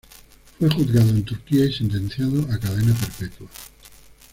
Fue 0.57 0.67
juzgado 0.73 1.11
en 1.11 1.23
Turquía 1.23 1.65
y 1.65 1.73
sentenciado 1.73 2.41
a 2.51 2.57
cadena 2.57 2.91
perpetua. 2.95 3.47